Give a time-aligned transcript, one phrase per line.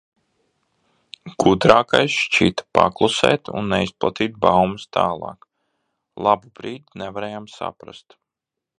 [1.43, 5.49] Gudrākais šķita paklusēt un neizplatīt baumas tālāk.
[6.29, 8.23] Labu brīdi nevarējām saprast.